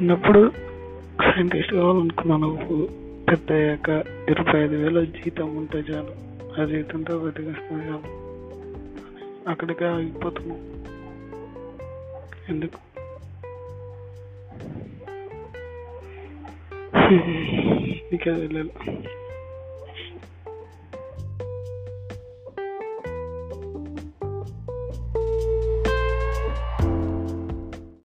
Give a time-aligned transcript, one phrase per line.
[0.00, 0.52] చిన్నప్పుడు
[1.20, 2.56] సైంటిస్ట్ కావాలనుకున్నాను.
[3.30, 3.88] పెద్ద అయ్యాక
[4.30, 6.30] ఇరవై ఐదు వేల జీతం ఉంటే చాలు.
[6.60, 8.20] ఆ జీతంతో బతికేస్తే చాలు.
[9.50, 10.58] అక్కడికే ఆగిపోతున్నాం
[12.48, 12.78] ఎందుకు?
[18.12, 18.70] నీకే తెలియాలి.